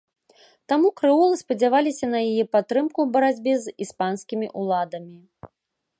Таму 0.71 0.89
крэолы 1.01 1.35
спадзяваліся 1.41 2.05
на 2.15 2.19
яе 2.29 2.43
падтрымку 2.55 2.97
ў 3.05 3.19
барацьбе 3.19 3.53
з 3.67 3.77
іспанскімі 3.87 4.51
ўладамі. 4.63 5.17